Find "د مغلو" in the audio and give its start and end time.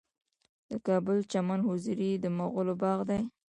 2.17-2.73